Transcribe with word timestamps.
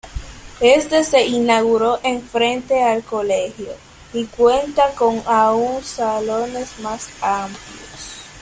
Este 0.61 1.03
se 1.03 1.27
inauguró 1.27 1.99
en 2.01 2.23
frente 2.23 2.81
al 2.81 3.03
colegio, 3.03 3.67
y 4.13 4.25
cuenta 4.25 4.95
con 4.95 5.21
aun 5.27 5.83
salones 5.83 6.79
más 6.79 7.07
amplios. 7.21 8.23